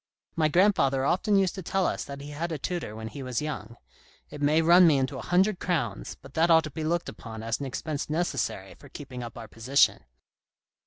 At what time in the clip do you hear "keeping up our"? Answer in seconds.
8.89-9.47